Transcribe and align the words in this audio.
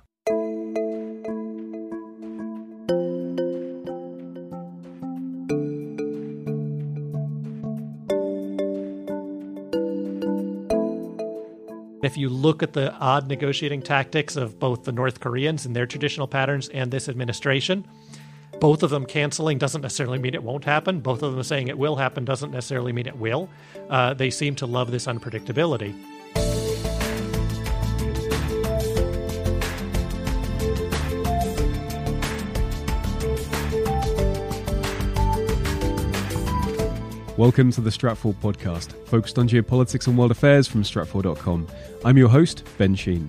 If 12.05 12.19
you 12.19 12.29
look 12.29 12.63
at 12.63 12.75
the 12.75 12.93
odd 12.95 13.29
negotiating 13.29 13.83
tactics 13.83 14.37
of 14.37 14.59
both 14.59 14.85
the 14.85 14.93
North 14.93 15.21
Koreans 15.21 15.65
and 15.65 15.75
their 15.75 15.87
traditional 15.87 16.27
patterns 16.27 16.69
and 16.69 16.91
this 16.91 17.09
administration, 17.09 17.87
both 18.61 18.83
of 18.83 18.91
them 18.91 19.07
canceling 19.07 19.59
doesn't 19.59 19.81
necessarily 19.81 20.19
mean 20.19 20.35
it 20.35 20.43
won't 20.43 20.65
happen. 20.65 21.01
Both 21.01 21.23
of 21.23 21.33
them 21.33 21.43
saying 21.43 21.69
it 21.69 21.79
will 21.79 21.97
happen 21.97 22.25
doesn't 22.25 22.51
necessarily 22.51 22.93
mean 22.93 23.07
it 23.07 23.17
will. 23.17 23.49
Uh, 23.89 24.13
they 24.13 24.31
seem 24.31 24.55
to 24.57 24.67
love 24.67 24.91
this 24.91 25.07
unpredictability. 25.07 25.95
Welcome 37.45 37.73
to 37.73 37.83
the 37.83 37.91
Stratfor 37.91 38.33
podcast, 38.37 38.95
focused 39.07 39.39
on 39.39 39.47
geopolitics 39.47 40.07
and 40.07 40.17
world 40.17 40.31
affairs 40.31 40.67
from 40.67 40.83
Stratfor.com. 40.83 41.69
I'm 42.03 42.17
your 42.17 42.31
host, 42.31 42.65
Ben 42.79 42.95
Sheen. 42.95 43.29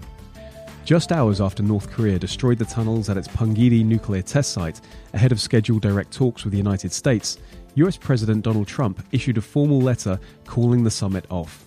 Just 0.85 1.11
hours 1.11 1.41
after 1.41 1.61
North 1.61 1.91
Korea 1.91 2.17
destroyed 2.17 2.57
the 2.57 2.63
tunnels 2.63 3.09
at 3.09 3.17
its 3.17 3.27
Punggye 3.27 3.83
nuclear 3.83 4.21
test 4.21 4.53
site 4.53 4.79
ahead 5.13 5.33
of 5.33 5.41
scheduled 5.41 5.81
direct 5.81 6.13
talks 6.13 6.45
with 6.45 6.51
the 6.53 6.57
United 6.57 6.93
States, 6.93 7.39
US 7.73 7.97
President 7.97 8.45
Donald 8.45 8.69
Trump 8.69 9.05
issued 9.11 9.37
a 9.37 9.41
formal 9.41 9.81
letter 9.81 10.17
calling 10.45 10.85
the 10.85 10.91
summit 10.91 11.25
off. 11.29 11.65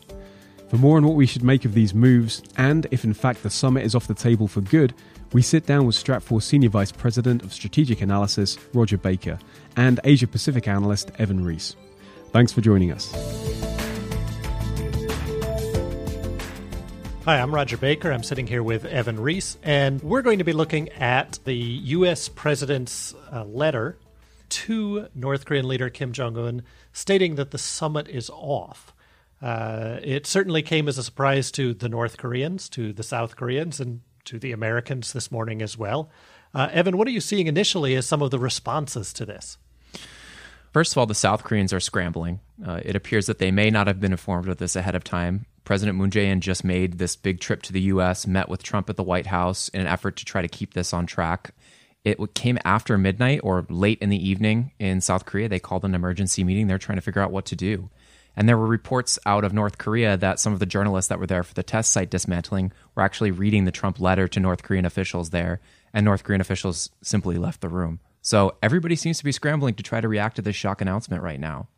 For 0.70 0.78
more 0.78 0.96
on 0.96 1.04
what 1.04 1.16
we 1.16 1.26
should 1.26 1.44
make 1.44 1.66
of 1.66 1.74
these 1.74 1.92
moves, 1.92 2.42
and 2.56 2.86
if 2.90 3.04
in 3.04 3.12
fact 3.12 3.42
the 3.42 3.50
summit 3.50 3.84
is 3.84 3.94
off 3.94 4.06
the 4.06 4.14
table 4.14 4.48
for 4.48 4.62
good, 4.62 4.94
we 5.34 5.42
sit 5.42 5.66
down 5.66 5.84
with 5.84 6.02
Stratfor 6.02 6.42
Senior 6.42 6.70
Vice 6.70 6.92
President 6.92 7.42
of 7.42 7.52
Strategic 7.52 8.00
Analysis, 8.00 8.56
Rodger 8.72 8.96
Baker, 8.96 9.38
and 9.76 10.00
Asia 10.02 10.26
Pacific 10.26 10.66
Analyst, 10.66 11.10
Evan 11.18 11.44
Rees. 11.44 11.76
Thanks 12.30 12.52
for 12.52 12.60
joining 12.60 12.92
us. 12.92 13.12
Hi, 17.24 17.40
I'm 17.40 17.54
Rodger 17.54 17.76
Baker. 17.76 18.10
I'm 18.10 18.22
sitting 18.22 18.46
here 18.46 18.62
with 18.62 18.86
Evan 18.86 19.20
Rees, 19.20 19.58
and 19.62 20.02
we're 20.02 20.22
going 20.22 20.38
to 20.38 20.44
be 20.44 20.54
looking 20.54 20.88
at 20.90 21.38
the 21.44 21.54
U.S. 21.54 22.28
President's 22.28 23.14
uh, 23.30 23.44
letter 23.44 23.98
to 24.48 25.08
North 25.14 25.44
Korean 25.44 25.68
leader 25.68 25.90
Kim 25.90 26.12
Jong 26.12 26.38
un 26.38 26.62
stating 26.92 27.34
that 27.34 27.50
the 27.50 27.58
summit 27.58 28.08
is 28.08 28.30
off. 28.30 28.94
Uh, 29.42 29.98
it 30.02 30.26
certainly 30.26 30.62
came 30.62 30.88
as 30.88 30.96
a 30.98 31.02
surprise 31.02 31.50
to 31.52 31.74
the 31.74 31.88
North 31.88 32.16
Koreans, 32.16 32.68
to 32.70 32.92
the 32.92 33.02
South 33.02 33.36
Koreans, 33.36 33.78
and 33.78 34.00
to 34.24 34.38
the 34.38 34.52
Americans 34.52 35.12
this 35.12 35.30
morning 35.30 35.62
as 35.62 35.76
well. 35.76 36.10
Uh, 36.54 36.68
Evan, 36.72 36.96
what 36.96 37.06
are 37.06 37.12
you 37.12 37.20
seeing 37.20 37.46
initially 37.46 37.94
as 37.94 38.06
some 38.06 38.22
of 38.22 38.30
the 38.30 38.38
responses 38.38 39.12
to 39.12 39.26
this? 39.26 39.58
First 40.78 40.92
of 40.92 40.98
all, 40.98 41.06
the 41.06 41.14
South 41.16 41.42
Koreans 41.42 41.72
are 41.72 41.80
scrambling. 41.80 42.38
Uh, 42.64 42.78
it 42.84 42.94
appears 42.94 43.26
that 43.26 43.40
they 43.40 43.50
may 43.50 43.68
not 43.68 43.88
have 43.88 43.98
been 43.98 44.12
informed 44.12 44.48
of 44.48 44.58
this 44.58 44.76
ahead 44.76 44.94
of 44.94 45.02
time. 45.02 45.44
President 45.64 45.98
Moon 45.98 46.08
Jae-in 46.08 46.40
just 46.40 46.62
made 46.62 46.98
this 46.98 47.16
big 47.16 47.40
trip 47.40 47.62
to 47.62 47.72
the 47.72 47.80
U.S., 47.80 48.28
met 48.28 48.48
with 48.48 48.62
Trump 48.62 48.88
at 48.88 48.94
the 48.94 49.02
White 49.02 49.26
House 49.26 49.68
in 49.70 49.80
an 49.80 49.88
effort 49.88 50.14
to 50.18 50.24
try 50.24 50.40
to 50.40 50.46
keep 50.46 50.74
this 50.74 50.92
on 50.92 51.04
track. 51.04 51.52
It 52.04 52.18
came 52.34 52.60
after 52.64 52.96
midnight 52.96 53.40
or 53.42 53.66
late 53.68 53.98
in 53.98 54.08
the 54.08 54.28
evening 54.28 54.70
in 54.78 55.00
South 55.00 55.24
Korea. 55.24 55.48
They 55.48 55.58
called 55.58 55.84
an 55.84 55.96
emergency 55.96 56.44
meeting. 56.44 56.68
They're 56.68 56.78
trying 56.78 56.98
to 56.98 57.02
figure 57.02 57.22
out 57.22 57.32
what 57.32 57.46
to 57.46 57.56
do. 57.56 57.90
And 58.36 58.48
there 58.48 58.56
were 58.56 58.68
reports 58.68 59.18
out 59.26 59.42
of 59.42 59.52
North 59.52 59.78
Korea 59.78 60.16
that 60.16 60.38
some 60.38 60.52
of 60.52 60.60
the 60.60 60.64
journalists 60.64 61.08
that 61.08 61.18
were 61.18 61.26
there 61.26 61.42
for 61.42 61.54
the 61.54 61.64
test 61.64 61.90
site 61.90 62.08
dismantling 62.08 62.70
were 62.94 63.02
actually 63.02 63.32
reading 63.32 63.64
the 63.64 63.72
Trump 63.72 63.98
letter 63.98 64.28
to 64.28 64.38
North 64.38 64.62
Korean 64.62 64.84
officials 64.84 65.30
there, 65.30 65.60
and 65.92 66.04
North 66.04 66.22
Korean 66.22 66.40
officials 66.40 66.90
simply 67.02 67.36
left 67.36 67.62
the 67.62 67.68
room. 67.68 67.98
So 68.22 68.56
everybody 68.62 68.96
seems 68.96 69.18
to 69.18 69.24
be 69.24 69.32
scrambling 69.32 69.74
to 69.74 69.82
try 69.82 70.00
to 70.00 70.08
react 70.08 70.36
to 70.36 70.42
this 70.42 70.56
shock 70.56 70.80
announcement 70.80 71.22
right 71.22 71.40
now. 71.40 71.68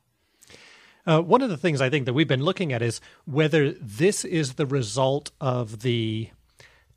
Uh, 1.07 1.21
one 1.21 1.43
of 1.43 1.49
the 1.49 1.57
things 1.57 1.81
I 1.81 1.91
think 1.91 2.07
that 2.07 2.13
we've 2.13 2.29
been 2.29 2.43
looking 2.43 2.73
at 2.73 2.83
is 2.83 3.01
whether 3.25 3.73
this 3.73 4.25
is 4.25 4.55
the 4.55 4.67
result 4.67 5.31
of 5.41 5.81
the 5.81 6.31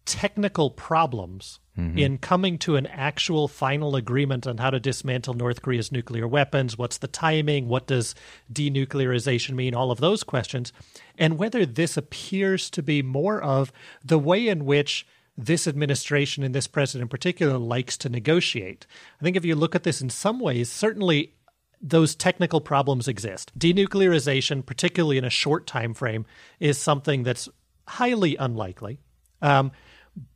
technical 0.06 0.70
problems 0.70 1.60
mm-hmm. 1.78 1.98
in 1.98 2.18
coming 2.18 2.58
to 2.60 2.76
an 2.76 2.86
actual 2.88 3.48
final 3.48 3.96
agreement 3.96 4.46
on 4.46 4.58
how 4.58 4.70
to 4.70 4.80
dismantle 4.80 5.34
North 5.34 5.62
Korea's 5.62 5.92
nuclear 5.92 6.28
weapons. 6.28 6.78
What's 6.78 6.98
the 6.98 7.08
timing? 7.08 7.68
What 7.68 7.88
does 7.88 8.14
denuclearization 8.52 9.52
mean? 9.52 9.74
All 9.74 9.92
of 9.92 10.00
those 10.00 10.24
questions. 10.24 10.74
And 11.18 11.38
whether 11.38 11.66
this 11.66 11.96
appears 11.96 12.70
to 12.72 12.84
be 12.84 13.02
more 13.02 13.42
of 13.42 13.72
the 14.04 14.20
way 14.20 14.48
in 14.48 14.66
which 14.66 15.08
this 15.38 15.68
administration 15.68 16.44
and 16.44 16.54
this 16.54 16.68
president 16.68 17.04
in 17.04 17.08
particular 17.10 17.58
likes 17.58 17.98
to 17.98 18.10
negotiate. 18.10 18.86
I 19.20 19.24
think 19.24 19.36
if 19.36 19.46
you 19.46 19.56
look 19.56 19.76
at 19.76 19.84
this 19.84 20.02
in 20.02 20.10
some 20.10 20.40
ways, 20.40 20.70
certainly 20.70 21.34
those 21.82 22.16
technical 22.16 22.62
problems 22.62 23.08
exist. 23.08 23.52
Denuclearization, 23.58 24.66
particularly 24.66 25.18
in 25.18 25.26
a 25.26 25.30
short 25.30 25.68
time 25.68 25.94
frame, 25.94 26.26
is 26.60 26.78
something 26.78 27.24
that's 27.24 27.50
highly 27.88 28.36
unlikely. 28.38 29.00
Um, 29.42 29.72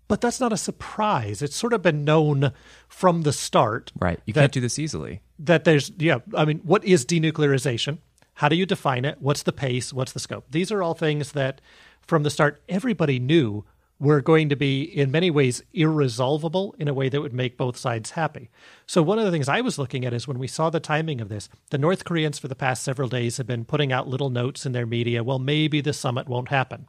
but 0.07 0.21
that's 0.21 0.39
not 0.39 0.53
a 0.53 0.57
surprise. 0.57 1.41
It's 1.41 1.55
sort 1.55 1.73
of 1.73 1.81
been 1.81 2.03
known 2.03 2.51
from 2.87 3.23
the 3.23 3.33
start. 3.33 3.91
Right. 3.99 4.19
You 4.25 4.33
that, 4.33 4.41
can't 4.41 4.53
do 4.53 4.61
this 4.61 4.79
easily. 4.79 5.21
That 5.39 5.63
there's, 5.63 5.91
yeah, 5.97 6.19
I 6.35 6.45
mean, 6.45 6.59
what 6.59 6.83
is 6.83 7.05
denuclearization? 7.05 7.99
How 8.35 8.49
do 8.49 8.55
you 8.55 8.65
define 8.65 9.05
it? 9.05 9.17
What's 9.19 9.43
the 9.43 9.53
pace? 9.53 9.91
What's 9.91 10.13
the 10.13 10.19
scope? 10.19 10.45
These 10.51 10.71
are 10.71 10.81
all 10.83 10.93
things 10.93 11.31
that 11.33 11.61
from 12.01 12.23
the 12.23 12.29
start 12.29 12.61
everybody 12.69 13.19
knew 13.19 13.65
were 13.99 14.21
going 14.21 14.47
to 14.49 14.55
be, 14.55 14.83
in 14.83 15.11
many 15.11 15.31
ways, 15.31 15.63
irresolvable 15.73 16.75
in 16.77 16.87
a 16.87 16.93
way 16.93 17.09
that 17.09 17.21
would 17.21 17.33
make 17.33 17.57
both 17.57 17.77
sides 17.77 18.11
happy. 18.11 18.49
So, 18.85 19.01
one 19.01 19.17
of 19.17 19.25
the 19.25 19.31
things 19.31 19.49
I 19.49 19.61
was 19.61 19.79
looking 19.79 20.05
at 20.05 20.13
is 20.13 20.27
when 20.27 20.37
we 20.37 20.47
saw 20.47 20.69
the 20.69 20.79
timing 20.79 21.19
of 21.19 21.29
this, 21.29 21.49
the 21.71 21.79
North 21.79 22.05
Koreans 22.05 22.37
for 22.37 22.47
the 22.47 22.55
past 22.55 22.83
several 22.83 23.09
days 23.09 23.37
have 23.37 23.47
been 23.47 23.65
putting 23.65 23.91
out 23.91 24.07
little 24.07 24.29
notes 24.29 24.65
in 24.65 24.71
their 24.71 24.85
media 24.85 25.23
well, 25.23 25.39
maybe 25.39 25.81
the 25.81 25.93
summit 25.93 26.27
won't 26.27 26.49
happen. 26.49 26.87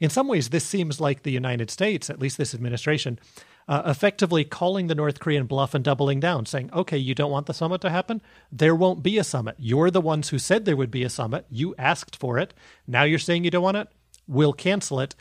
In 0.00 0.10
some 0.10 0.28
ways, 0.28 0.48
this 0.48 0.64
seems 0.64 1.00
like 1.00 1.22
the 1.22 1.32
United 1.32 1.70
States, 1.70 2.08
at 2.08 2.20
least 2.20 2.38
this 2.38 2.54
administration, 2.54 3.18
uh, 3.66 3.82
effectively 3.84 4.44
calling 4.44 4.86
the 4.86 4.94
North 4.94 5.20
Korean 5.20 5.46
bluff 5.46 5.74
and 5.74 5.84
doubling 5.84 6.20
down, 6.20 6.46
saying, 6.46 6.70
okay, 6.72 6.96
you 6.96 7.14
don't 7.14 7.30
want 7.30 7.46
the 7.46 7.54
summit 7.54 7.80
to 7.82 7.90
happen? 7.90 8.22
There 8.50 8.74
won't 8.74 9.02
be 9.02 9.18
a 9.18 9.24
summit. 9.24 9.56
You're 9.58 9.90
the 9.90 10.00
ones 10.00 10.30
who 10.30 10.38
said 10.38 10.64
there 10.64 10.76
would 10.76 10.90
be 10.90 11.02
a 11.02 11.10
summit. 11.10 11.46
You 11.50 11.74
asked 11.76 12.16
for 12.16 12.38
it. 12.38 12.54
Now 12.86 13.02
you're 13.02 13.18
saying 13.18 13.44
you 13.44 13.50
don't 13.50 13.62
want 13.62 13.76
it? 13.76 13.88
We'll 14.26 14.52
cancel 14.52 15.00
it. 15.00 15.14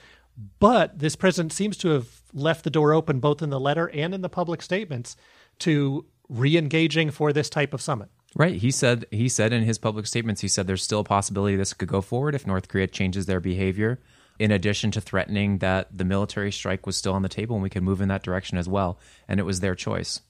But 0.59 0.99
this 0.99 1.15
president 1.15 1.51
seems 1.51 1.77
to 1.77 1.89
have 1.89 2.21
left 2.33 2.63
the 2.63 2.69
door 2.69 2.93
open 2.93 3.19
both 3.19 3.41
in 3.41 3.49
the 3.49 3.59
letter 3.59 3.89
and 3.89 4.13
in 4.13 4.21
the 4.21 4.29
public 4.29 4.61
statements 4.61 5.15
to 5.59 6.05
re-engaging 6.29 7.09
for 7.09 7.33
this 7.33 7.49
type 7.49 7.73
of 7.73 7.81
summit. 7.81 8.09
Right. 8.35 8.55
He 8.55 8.69
said 8.69 9.05
he 9.09 9.29
said 9.29 9.51
in 9.51 9.63
his 9.63 9.79
public 9.79 10.05
statements 10.05 10.41
he 10.41 10.47
said 10.47 10.67
there's 10.67 10.83
still 10.83 10.99
a 10.99 11.03
possibility 11.03 11.55
this 11.55 11.73
could 11.73 11.87
go 11.87 12.01
forward 12.01 12.35
if 12.35 12.45
North 12.45 12.67
Korea 12.67 12.87
changes 12.87 13.25
their 13.25 13.39
behavior. 13.39 13.99
In 14.37 14.51
addition 14.51 14.91
to 14.91 15.01
threatening 15.01 15.57
that 15.59 15.97
the 15.97 16.05
military 16.05 16.51
strike 16.51 16.85
was 16.85 16.95
still 16.95 17.13
on 17.13 17.23
the 17.23 17.29
table 17.29 17.55
and 17.55 17.63
we 17.63 17.71
could 17.71 17.81
move 17.81 18.01
in 18.01 18.09
that 18.09 18.21
direction 18.21 18.59
as 18.59 18.69
well, 18.69 18.99
and 19.27 19.39
it 19.39 19.43
was 19.43 19.61
their 19.61 19.73
choice. 19.73 20.21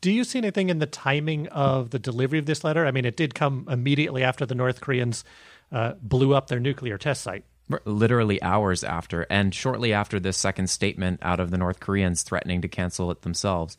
Do 0.00 0.10
you 0.10 0.24
see 0.24 0.38
anything 0.38 0.70
in 0.70 0.80
the 0.80 0.86
timing 0.86 1.46
of 1.48 1.90
the 1.90 2.00
delivery 2.00 2.40
of 2.40 2.46
this 2.46 2.64
letter? 2.64 2.84
I 2.84 2.90
mean, 2.90 3.04
it 3.04 3.16
did 3.16 3.34
come 3.34 3.68
immediately 3.70 4.24
after 4.24 4.44
the 4.44 4.56
North 4.56 4.80
Koreans 4.80 5.24
uh, 5.70 5.92
blew 6.02 6.34
up 6.34 6.48
their 6.48 6.58
nuclear 6.58 6.98
test 6.98 7.22
site 7.22 7.44
literally 7.84 8.42
hours 8.42 8.84
after, 8.84 9.26
and 9.30 9.54
shortly 9.54 9.92
after 9.92 10.20
this 10.20 10.36
second 10.36 10.68
statement 10.68 11.20
out 11.22 11.40
of 11.40 11.50
the 11.50 11.58
North 11.58 11.80
Koreans 11.80 12.22
threatening 12.22 12.60
to 12.62 12.68
cancel 12.68 13.10
it 13.10 13.22
themselves. 13.22 13.76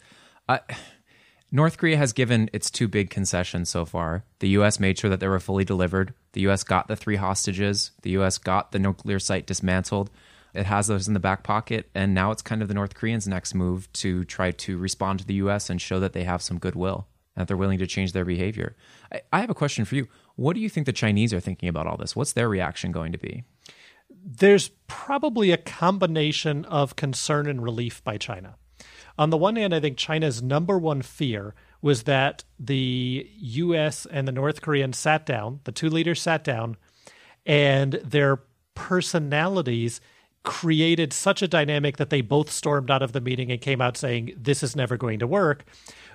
Uh, 0.49 0.59
North 1.51 1.77
Korea 1.77 1.97
has 1.97 2.11
given 2.11 2.49
its 2.51 2.69
two 2.69 2.87
big 2.87 3.09
concessions 3.09 3.69
so 3.69 3.85
far. 3.85 4.25
The 4.39 4.49
U.S. 4.49 4.79
made 4.79 4.97
sure 4.97 5.09
that 5.09 5.19
they 5.19 5.27
were 5.27 5.39
fully 5.39 5.63
delivered. 5.63 6.13
The 6.33 6.41
U.S. 6.41 6.63
got 6.63 6.87
the 6.87 6.95
three 6.95 7.15
hostages. 7.15 7.91
The 8.01 8.09
U.S. 8.11 8.37
got 8.37 8.71
the 8.71 8.79
nuclear 8.79 9.19
site 9.19 9.45
dismantled. 9.45 10.09
It 10.53 10.65
has 10.65 10.87
those 10.87 11.07
in 11.07 11.13
the 11.13 11.19
back 11.19 11.43
pocket. 11.43 11.89
And 11.93 12.13
now 12.13 12.31
it's 12.31 12.41
kind 12.41 12.61
of 12.61 12.67
the 12.67 12.73
North 12.73 12.95
Koreans' 12.95 13.27
next 13.27 13.53
move 13.53 13.91
to 13.93 14.25
try 14.25 14.51
to 14.51 14.77
respond 14.77 15.19
to 15.19 15.25
the 15.25 15.35
U.S. 15.35 15.69
and 15.69 15.79
show 15.79 15.99
that 15.99 16.13
they 16.13 16.23
have 16.23 16.41
some 16.41 16.59
goodwill, 16.59 17.07
and 17.35 17.41
that 17.41 17.47
they're 17.47 17.57
willing 17.57 17.79
to 17.79 17.87
change 17.87 18.11
their 18.11 18.25
behavior. 18.25 18.75
I, 19.13 19.21
I 19.31 19.39
have 19.41 19.49
a 19.49 19.55
question 19.55 19.85
for 19.85 19.95
you. 19.95 20.07
What 20.35 20.55
do 20.55 20.59
you 20.59 20.69
think 20.69 20.87
the 20.87 20.93
Chinese 20.93 21.33
are 21.33 21.39
thinking 21.39 21.69
about 21.69 21.87
all 21.87 21.97
this? 21.97 22.15
What's 22.15 22.33
their 22.33 22.49
reaction 22.49 22.91
going 22.91 23.11
to 23.11 23.17
be? 23.17 23.45
There's 24.25 24.69
probably 24.87 25.51
a 25.51 25.57
combination 25.57 26.65
of 26.65 26.95
concern 26.95 27.47
and 27.47 27.61
relief 27.61 28.03
by 28.03 28.17
China. 28.17 28.55
On 29.17 29.29
the 29.29 29.37
one 29.37 29.55
hand, 29.55 29.73
I 29.73 29.79
think 29.79 29.97
China's 29.97 30.41
number 30.41 30.77
one 30.79 31.03
fear 31.03 31.53
was 31.81 32.03
that 32.03 32.43
the 32.59 33.29
US 33.37 34.07
and 34.07 34.27
the 34.27 34.31
North 34.31 34.61
Koreans 34.61 34.97
sat 34.97 35.25
down, 35.25 35.59
the 35.63 35.71
two 35.71 35.89
leaders 35.89 36.21
sat 36.21 36.43
down, 36.43 36.75
and 37.45 37.93
their 38.03 38.41
personalities 38.73 40.01
created 40.45 41.11
such 41.11 41.41
a 41.41 41.47
dynamic 41.47 41.97
that 41.97 42.09
they 42.09 42.21
both 42.21 42.49
stormed 42.49 42.89
out 42.89 43.01
of 43.01 43.11
the 43.11 43.21
meeting 43.21 43.51
and 43.51 43.59
came 43.59 43.81
out 43.81 43.97
saying, 43.97 44.33
This 44.37 44.63
is 44.63 44.75
never 44.75 44.95
going 44.95 45.19
to 45.19 45.27
work 45.27 45.65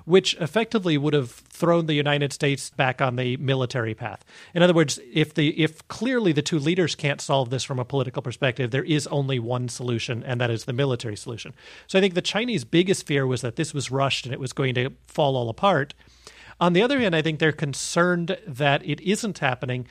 which 0.04 0.34
effectively 0.34 0.96
would 0.98 1.14
have 1.14 1.30
thrown 1.30 1.86
the 1.86 1.94
United 1.94 2.32
States 2.32 2.70
back 2.70 3.00
on 3.00 3.16
the 3.16 3.36
military 3.36 3.94
path. 3.94 4.24
In 4.54 4.62
other 4.62 4.74
words, 4.74 4.98
if 5.12 5.34
the 5.34 5.48
if 5.60 5.86
clearly 5.88 6.32
the 6.32 6.42
two 6.42 6.58
leaders 6.58 6.94
can't 6.94 7.20
solve 7.20 7.50
this 7.50 7.64
from 7.64 7.78
a 7.78 7.84
political 7.84 8.22
perspective, 8.22 8.70
there 8.70 8.84
is 8.84 9.06
only 9.08 9.38
one 9.38 9.68
solution, 9.68 10.22
and 10.24 10.40
that 10.40 10.50
is 10.50 10.64
the 10.64 10.72
military 10.72 11.16
solution. 11.16 11.54
So 11.86 11.98
I 11.98 12.02
think 12.02 12.14
the 12.14 12.22
Chinese 12.22 12.64
biggest 12.64 13.06
fear 13.06 13.26
was 13.26 13.40
that 13.42 13.56
this 13.56 13.74
was 13.74 13.90
rushed 13.90 14.24
and 14.24 14.32
it 14.32 14.40
was 14.40 14.52
going 14.52 14.74
to 14.74 14.90
fall 15.06 15.36
all 15.36 15.48
apart. 15.48 15.94
On 16.60 16.74
the 16.74 16.82
other 16.82 16.98
hand, 17.00 17.16
I 17.16 17.22
think 17.22 17.38
they're 17.38 17.52
concerned 17.52 18.36
that 18.46 18.84
it 18.84 19.00
isn't 19.00 19.38
happening 19.38 19.86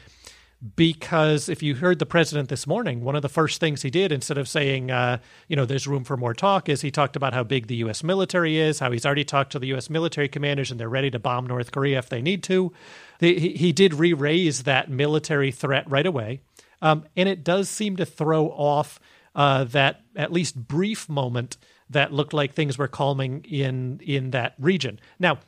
because 0.76 1.48
if 1.48 1.64
you 1.64 1.76
heard 1.76 2.00
the 2.00 2.06
president 2.06 2.50
this 2.50 2.68
morning, 2.68 3.02
one 3.02 3.16
of 3.16 3.22
the 3.22 3.30
first 3.30 3.62
things 3.62 3.82
he 3.82 3.90
did, 3.90 4.12
instead 4.12 4.38
of 4.38 4.50
saying, 4.50 4.92
uh, 4.92 5.20
you 5.48 5.56
know, 5.56 5.66
there's 5.66 5.88
room 5.88 6.04
for 6.04 6.18
more 6.18 6.34
talk, 6.34 6.68
is 6.68 6.82
he 6.82 6.92
talked 6.92 7.16
about 7.16 7.34
how 7.34 7.44
big 7.44 7.68
the 7.68 7.76
U.S. 7.76 8.04
military 8.04 8.58
is, 8.58 8.80
how 8.80 8.92
he's 8.92 9.06
already 9.06 9.24
talked 9.24 9.54
to 9.54 9.60
the 9.60 9.68
U.S. 9.68 9.90
military 9.90 10.28
commanders 10.28 10.70
and 10.70 10.80
they're 10.80 10.90
ready 10.90 11.10
to 11.12 11.20
bomb 11.20 11.48
North 11.48 11.72
Korea 11.72 11.98
if 12.00 12.10
they 12.10 12.22
need 12.22 12.44
to. 12.44 12.74
he, 13.22 13.52
he 13.52 13.72
did 13.72 13.94
re 13.94 14.12
raise 14.12 14.64
that 14.64 14.90
military 14.90 15.52
threat 15.52 15.90
right 15.90 16.06
away. 16.06 16.42
Um, 16.82 17.06
and 17.16 17.30
it 17.30 17.44
does 17.44 17.70
seem 17.70 17.96
to 17.96 18.06
throw 18.06 18.48
off 18.48 19.00
uh, 19.36 19.64
that 19.66 20.02
at 20.16 20.34
least 20.34 20.56
brief 20.56 21.08
moment 21.08 21.58
that 21.90 22.12
looked 22.12 22.34
like 22.34 22.54
things 22.54 22.78
were 22.78 22.88
calming 22.88 23.44
in 23.46 24.00
in 24.04 24.32
that 24.32 24.56
region. 24.60 25.00
Now, 25.20 25.40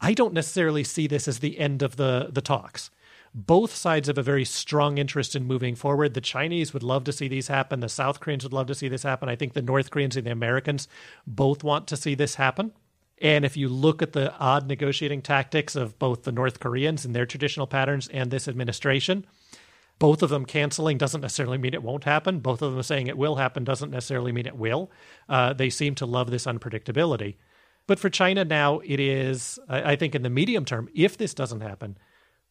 I 0.00 0.14
don't 0.14 0.32
necessarily 0.32 0.84
see 0.84 1.06
this 1.06 1.26
as 1.26 1.40
the 1.40 1.58
end 1.58 1.82
of 1.82 1.96
the 1.96 2.28
the 2.32 2.40
talks 2.40 2.90
both 3.32 3.74
sides 3.74 4.08
have 4.08 4.18
a 4.18 4.22
very 4.22 4.44
strong 4.44 4.98
interest 4.98 5.36
in 5.36 5.44
moving 5.44 5.76
forward. 5.76 6.14
The 6.14 6.20
Chinese 6.20 6.72
would 6.72 6.82
love 6.82 7.04
to 7.04 7.12
see 7.12 7.28
these 7.28 7.48
happen. 7.48 7.80
The 7.80 7.88
South 7.88 8.20
Koreans 8.20 8.42
would 8.42 8.52
love 8.52 8.66
to 8.66 8.74
see 8.74 8.88
this 8.88 9.04
happen. 9.04 9.28
I 9.28 9.36
think 9.36 9.52
the 9.52 9.62
North 9.62 9.90
Koreans 9.90 10.16
and 10.16 10.26
the 10.26 10.32
Americans 10.32 10.88
both 11.26 11.62
want 11.62 11.86
to 11.88 11.96
see 11.96 12.14
this 12.14 12.34
happen. 12.34 12.72
And 13.22 13.44
if 13.44 13.56
you 13.56 13.68
look 13.68 14.02
at 14.02 14.14
the 14.14 14.34
odd 14.38 14.66
negotiating 14.66 15.22
tactics 15.22 15.76
of 15.76 15.98
both 15.98 16.24
the 16.24 16.32
North 16.32 16.58
Koreans 16.58 17.04
and 17.04 17.14
their 17.14 17.26
traditional 17.26 17.66
patterns 17.66 18.08
and 18.08 18.30
this 18.30 18.48
administration, 18.48 19.26
both 20.00 20.22
of 20.22 20.30
them 20.30 20.46
canceling 20.46 20.96
doesn't 20.96 21.20
necessarily 21.20 21.58
mean 21.58 21.74
it 21.74 21.82
won't 21.82 22.04
happen. 22.04 22.40
Both 22.40 22.62
of 22.62 22.72
them 22.72 22.82
saying 22.82 23.06
it 23.06 23.18
will 23.18 23.36
happen 23.36 23.62
doesn't 23.62 23.90
necessarily 23.90 24.32
mean 24.32 24.46
it 24.46 24.56
will. 24.56 24.90
Uh, 25.28 25.52
they 25.52 25.70
seem 25.70 25.94
to 25.96 26.06
love 26.06 26.30
this 26.30 26.46
unpredictability. 26.46 27.36
But 27.86 27.98
for 27.98 28.08
China 28.08 28.44
now, 28.44 28.80
it 28.80 28.98
is, 28.98 29.58
I 29.68 29.96
think, 29.96 30.14
in 30.14 30.22
the 30.22 30.30
medium 30.30 30.64
term, 30.64 30.88
if 30.94 31.18
this 31.18 31.34
doesn't 31.34 31.60
happen, 31.60 31.98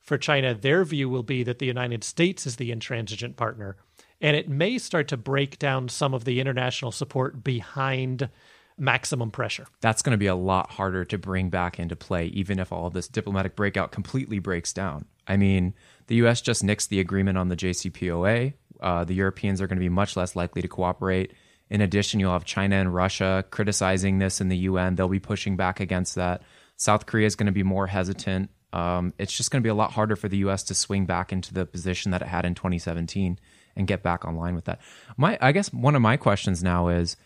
for 0.09 0.17
China, 0.17 0.56
their 0.56 0.83
view 0.83 1.07
will 1.07 1.23
be 1.23 1.44
that 1.44 1.59
the 1.59 1.67
United 1.67 2.03
States 2.03 2.47
is 2.47 2.56
the 2.56 2.71
intransigent 2.71 3.38
partner. 3.38 3.77
And 4.19 4.35
it 4.35 4.50
may 4.50 4.79
start 4.79 5.07
to 5.09 5.17
break 5.17 5.59
down 5.59 5.88
some 5.88 6.15
of 6.15 6.25
the 6.25 6.41
international 6.41 6.91
support 6.91 7.44
behind 7.44 8.27
maximum 8.75 9.29
pressure. 9.29 9.67
That's 9.81 10.01
going 10.01 10.13
to 10.13 10.17
be 10.17 10.25
a 10.25 10.35
lot 10.35 10.71
harder 10.71 11.06
to 11.06 11.17
bring 11.19 11.51
back 11.51 11.77
into 11.79 11.95
play, 11.95 12.25
even 12.27 12.57
if 12.57 12.73
all 12.73 12.88
of 12.88 12.94
this 12.94 13.07
diplomatic 13.07 13.56
breakout 13.56 13.91
completely 13.91 14.39
breaks 14.39 14.73
down. 14.73 15.06
I 15.27 15.38
mean, 15.38 15.75
the 16.07 16.15
U.S. 16.15 16.41
just 16.41 16.63
nixed 16.63 16.88
the 16.88 17.00
agreement 17.00 17.38
on 17.38 17.50
the 17.50 17.56
JCPOA. 17.56 18.53
Uh, 18.81 19.03
the 19.03 19.13
Europeans 19.13 19.61
are 19.61 19.67
going 19.67 19.77
to 19.77 19.79
be 19.79 19.89
much 19.89 20.17
less 20.17 20.35
likely 20.35 20.63
to 20.63 20.67
cooperate. 20.67 21.33
In 21.69 21.81
addition, 21.81 22.19
you'll 22.19 22.33
have 22.33 22.45
China 22.45 22.77
and 22.77 22.95
Russia 22.95 23.45
criticizing 23.51 24.17
this 24.17 24.41
in 24.41 24.50
the 24.50 24.57
UN. 24.57 24.95
They'll 24.95 25.07
be 25.07 25.19
pushing 25.19 25.56
back 25.56 25.79
against 25.79 26.15
that. 26.15 26.41
South 26.77 27.06
Korea 27.06 27.27
is 27.27 27.35
going 27.35 27.45
to 27.45 27.51
be 27.51 27.61
more 27.61 27.85
hesitant 27.85 28.50
um, 28.74 29.13
it's 29.18 29.36
just 29.36 29.51
going 29.51 29.62
to 29.62 29.66
be 29.66 29.69
a 29.69 29.75
lot 29.75 29.92
harder 29.92 30.16
for 30.16 30.27
the 30.27 30.38
U.S. 30.38 30.63
to 30.63 30.74
swing 30.74 31.06
back 31.06 31.31
into 31.31 31.54
the 31.54 31.66
position 31.66 32.12
that 32.12 32.21
it 32.21 32.27
had 32.27 32.45
in 32.45 32.56
2017 32.56 33.39
and 33.75 33.88
get 33.88 34.04
back 34.04 34.25
online 34.25 34.56
with 34.56 34.66
that. 34.66 34.80
My, 35.18 35.38
I 35.42 35.51
guess 35.51 35.74
one 35.74 35.95
of 35.95 36.01
my 36.01 36.18
questions 36.18 36.63
now 36.63 36.89
is, 36.89 37.18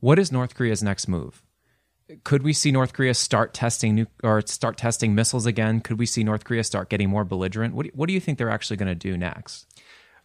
what 0.00 0.18
is 0.18 0.32
North 0.32 0.54
Korea's 0.54 0.82
next 0.82 1.08
move? 1.08 1.42
Could 2.24 2.42
we 2.42 2.52
see 2.52 2.72
North 2.72 2.92
Korea 2.92 3.14
start 3.14 3.54
testing 3.54 3.94
new, 3.94 4.06
or 4.22 4.42
start 4.42 4.76
testing 4.76 5.14
missiles 5.14 5.46
again? 5.46 5.80
Could 5.80 5.98
we 5.98 6.06
see 6.06 6.24
North 6.24 6.44
Korea 6.44 6.64
start 6.64 6.88
getting 6.88 7.08
more 7.08 7.24
belligerent? 7.24 7.74
What 7.74 7.86
do, 7.86 7.92
what 7.94 8.08
do 8.08 8.12
you 8.12 8.20
think 8.20 8.38
they're 8.38 8.50
actually 8.50 8.76
going 8.76 8.88
to 8.88 8.94
do 8.94 9.16
next? 9.16 9.66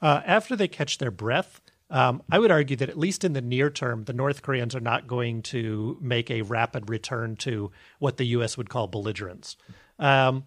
Uh, 0.01 0.21
after 0.25 0.55
they 0.55 0.67
catch 0.67 0.97
their 0.97 1.11
breath, 1.11 1.61
um, 1.89 2.21
I 2.29 2.39
would 2.39 2.51
argue 2.51 2.75
that 2.77 2.89
at 2.89 2.97
least 2.97 3.23
in 3.23 3.33
the 3.33 3.41
near 3.41 3.69
term, 3.69 4.03
the 4.03 4.13
North 4.13 4.41
Koreans 4.41 4.75
are 4.75 4.81
not 4.81 5.07
going 5.07 5.41
to 5.43 5.97
make 6.01 6.29
a 6.29 6.41
rapid 6.41 6.89
return 6.89 7.35
to 7.37 7.71
what 7.99 8.17
the 8.17 8.25
U.S. 8.25 8.57
would 8.57 8.69
call 8.69 8.87
belligerence. 8.87 9.55
Um, 9.99 10.45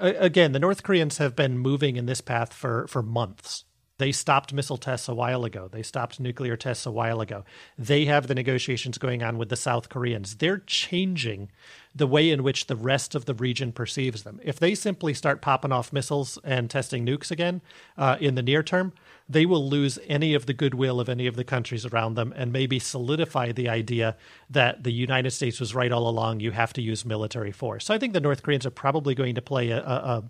again, 0.00 0.52
the 0.52 0.58
North 0.58 0.82
Koreans 0.82 1.18
have 1.18 1.36
been 1.36 1.58
moving 1.58 1.96
in 1.96 2.06
this 2.06 2.20
path 2.20 2.52
for 2.52 2.86
for 2.86 3.02
months. 3.02 3.64
They 4.00 4.12
stopped 4.12 4.54
missile 4.54 4.78
tests 4.78 5.08
a 5.08 5.14
while 5.14 5.44
ago. 5.44 5.68
They 5.70 5.82
stopped 5.82 6.18
nuclear 6.18 6.56
tests 6.56 6.86
a 6.86 6.90
while 6.90 7.20
ago. 7.20 7.44
They 7.76 8.06
have 8.06 8.28
the 8.28 8.34
negotiations 8.34 8.96
going 8.96 9.22
on 9.22 9.36
with 9.36 9.50
the 9.50 9.56
South 9.56 9.90
Koreans. 9.90 10.36
They're 10.36 10.62
changing 10.66 11.50
the 11.94 12.06
way 12.06 12.30
in 12.30 12.42
which 12.42 12.66
the 12.66 12.76
rest 12.76 13.14
of 13.14 13.26
the 13.26 13.34
region 13.34 13.72
perceives 13.72 14.22
them. 14.22 14.40
If 14.42 14.58
they 14.58 14.74
simply 14.74 15.12
start 15.12 15.42
popping 15.42 15.70
off 15.70 15.92
missiles 15.92 16.38
and 16.44 16.70
testing 16.70 17.04
nukes 17.04 17.30
again 17.30 17.60
uh, 17.98 18.16
in 18.20 18.36
the 18.36 18.42
near 18.42 18.62
term, 18.62 18.94
they 19.28 19.44
will 19.44 19.68
lose 19.68 19.98
any 20.08 20.32
of 20.32 20.46
the 20.46 20.54
goodwill 20.54 20.98
of 20.98 21.10
any 21.10 21.26
of 21.26 21.36
the 21.36 21.44
countries 21.44 21.84
around 21.84 22.14
them 22.14 22.32
and 22.34 22.54
maybe 22.54 22.78
solidify 22.78 23.52
the 23.52 23.68
idea 23.68 24.16
that 24.48 24.82
the 24.82 24.92
United 24.92 25.32
States 25.32 25.60
was 25.60 25.74
right 25.74 25.92
all 25.92 26.08
along. 26.08 26.40
You 26.40 26.52
have 26.52 26.72
to 26.72 26.80
use 26.80 27.04
military 27.04 27.52
force. 27.52 27.84
So 27.84 27.92
I 27.92 27.98
think 27.98 28.14
the 28.14 28.20
North 28.20 28.42
Koreans 28.42 28.64
are 28.64 28.70
probably 28.70 29.14
going 29.14 29.34
to 29.34 29.42
play 29.42 29.68
a, 29.68 29.84
a, 29.84 30.24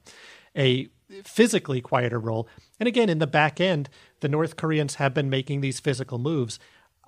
a 0.57 0.89
physically 1.25 1.81
quieter 1.81 2.19
role. 2.19 2.49
And 2.79 2.87
again, 2.87 3.09
in 3.09 3.19
the 3.19 3.27
back 3.27 3.61
end, 3.61 3.89
the 4.21 4.29
North 4.29 4.57
Koreans 4.57 4.97
have 4.97 5.15
been 5.15 5.31
making 5.31 5.61
these 5.61 5.81
physical 5.81 6.19
moves. 6.19 6.59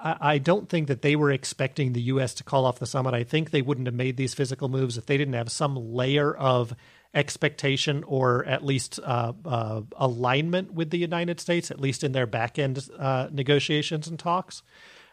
I 0.05 0.39
don't 0.39 0.69
think 0.69 0.89
that 0.89 1.03
they 1.03 1.15
were 1.15 1.31
expecting 1.31 1.93
the 1.93 2.03
U.S. 2.03 2.35
to 2.35 2.45
call 2.45 2.67
off 2.67 2.81
the 2.81 2.87
summit. 2.87 3.15
I 3.15 3.23
think 3.23 3.51
they 3.51 3.63
wouldn't 3.63 3.87
have 3.87 3.95
made 3.95 4.17
these 4.17 4.35
physical 4.35 4.69
moves 4.69 4.99
if 4.99 5.07
they 5.07 5.17
didn't 5.17 5.35
have 5.35 5.51
some 5.51 5.77
layer 5.77 6.35
of 6.35 6.75
expectation 7.15 8.03
or 8.05 8.45
at 8.47 8.65
least 8.65 8.99
uh, 9.05 9.33
uh, 9.45 9.83
alignment 9.97 10.73
with 10.73 10.91
the 10.91 10.99
United 10.99 11.39
States, 11.39 11.71
at 11.71 11.81
least 11.81 12.03
in 12.03 12.13
their 12.13 12.27
back 12.27 12.59
end 12.59 12.89
uh, 12.99 13.29
negotiations 13.31 14.09
and 14.09 14.19
talks. 14.19 14.63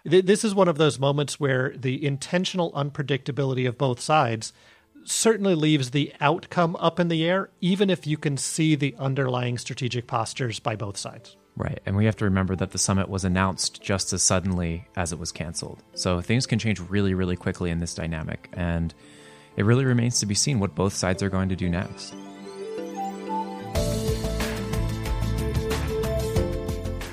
This 0.05 0.43
is 0.43 0.55
one 0.55 0.69
of 0.69 0.77
those 0.77 0.97
moments 0.97 1.39
where 1.39 1.73
the 1.75 2.03
intentional 2.03 2.71
unpredictability 2.71 3.67
of 3.67 3.77
both 3.77 3.99
sides 3.99 4.53
certainly 5.09 5.55
leaves 5.55 5.91
the 5.91 6.13
outcome 6.21 6.75
up 6.77 6.99
in 6.99 7.07
the 7.07 7.25
air, 7.25 7.49
even 7.61 7.89
if 7.89 8.05
you 8.05 8.17
can 8.17 8.37
see 8.37 8.75
the 8.75 8.95
underlying 8.99 9.57
strategic 9.57 10.07
postures 10.07 10.59
by 10.59 10.75
both 10.75 10.97
sides. 10.97 11.35
Right. 11.55 11.79
And 11.85 11.97
we 11.97 12.05
have 12.05 12.15
to 12.17 12.25
remember 12.25 12.55
that 12.55 12.71
the 12.71 12.77
summit 12.77 13.09
was 13.09 13.25
announced 13.25 13.81
just 13.81 14.13
as 14.13 14.23
suddenly 14.23 14.87
as 14.95 15.11
it 15.11 15.19
was 15.19 15.31
canceled. 15.31 15.83
So 15.93 16.21
things 16.21 16.45
can 16.45 16.59
change 16.59 16.79
really, 16.79 17.13
really 17.13 17.35
quickly 17.35 17.69
in 17.69 17.79
this 17.79 17.93
dynamic. 17.93 18.49
And 18.53 18.93
it 19.57 19.65
really 19.65 19.83
remains 19.83 20.19
to 20.19 20.25
be 20.25 20.35
seen 20.35 20.59
what 20.59 20.75
both 20.75 20.93
sides 20.93 21.21
are 21.21 21.29
going 21.29 21.49
to 21.49 21.55
do 21.55 21.69
next. 21.69 22.13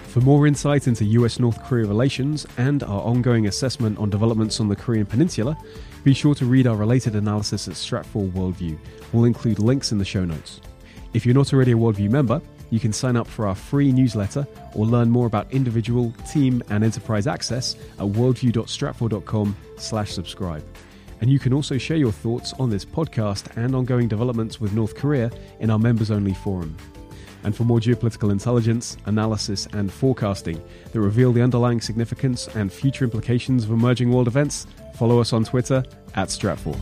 For 0.08 0.20
more 0.20 0.46
insight 0.46 0.86
into 0.86 1.04
US 1.04 1.40
North 1.40 1.62
Korea 1.64 1.86
relations 1.86 2.46
and 2.56 2.82
our 2.82 3.02
ongoing 3.02 3.46
assessment 3.46 3.98
on 3.98 4.10
developments 4.10 4.60
on 4.60 4.68
the 4.68 4.76
Korean 4.76 5.06
Peninsula, 5.06 5.58
be 6.06 6.14
sure 6.14 6.36
to 6.36 6.46
read 6.46 6.68
our 6.68 6.76
related 6.76 7.16
analysis 7.16 7.66
at 7.66 7.74
Stratfor 7.74 8.30
Worldview. 8.30 8.78
We'll 9.12 9.24
include 9.24 9.58
links 9.58 9.90
in 9.90 9.98
the 9.98 10.04
show 10.04 10.24
notes. 10.24 10.60
If 11.14 11.26
you're 11.26 11.34
not 11.34 11.52
already 11.52 11.72
a 11.72 11.76
Worldview 11.76 12.10
member, 12.10 12.40
you 12.70 12.78
can 12.78 12.92
sign 12.92 13.16
up 13.16 13.26
for 13.26 13.44
our 13.48 13.56
free 13.56 13.90
newsletter 13.90 14.46
or 14.74 14.86
learn 14.86 15.10
more 15.10 15.26
about 15.26 15.50
individual, 15.50 16.14
team, 16.30 16.62
and 16.70 16.84
enterprise 16.84 17.26
access 17.26 17.74
at 17.98 18.06
worldview.stratfor.com 18.06 19.56
slash 19.78 20.12
subscribe. 20.12 20.64
And 21.20 21.28
you 21.28 21.40
can 21.40 21.52
also 21.52 21.76
share 21.76 21.96
your 21.96 22.12
thoughts 22.12 22.52
on 22.52 22.70
this 22.70 22.84
podcast 22.84 23.56
and 23.56 23.74
ongoing 23.74 24.06
developments 24.06 24.60
with 24.60 24.74
North 24.74 24.94
Korea 24.94 25.32
in 25.58 25.70
our 25.70 25.78
members 25.80 26.12
only 26.12 26.34
forum. 26.34 26.76
And 27.46 27.54
for 27.54 27.62
more 27.62 27.78
geopolitical 27.78 28.32
intelligence, 28.32 28.96
analysis, 29.06 29.68
and 29.72 29.90
forecasting 29.90 30.60
that 30.92 31.00
reveal 31.00 31.32
the 31.32 31.42
underlying 31.42 31.80
significance 31.80 32.48
and 32.48 32.72
future 32.72 33.04
implications 33.04 33.62
of 33.62 33.70
emerging 33.70 34.10
world 34.10 34.26
events, 34.26 34.66
follow 34.96 35.20
us 35.20 35.32
on 35.32 35.44
Twitter 35.44 35.84
at 36.16 36.28
Stratfor. 36.28 36.76